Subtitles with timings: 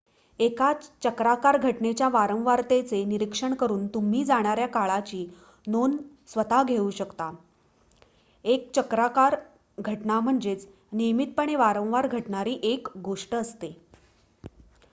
[0.39, 0.71] एका
[1.01, 5.25] चक्राकार घटनेच्या वारंवारतेचे निरीक्षण करुन तुम्ही जाणाऱ्या काळाची
[5.67, 5.97] नोंद
[6.27, 7.29] स्वतःच घेऊ शकता
[8.45, 9.35] एक चक्राकार
[9.77, 10.55] घटना म्हणजे
[10.91, 13.73] नियमितपणे वारंवार घडणारी एक गोष्ट असते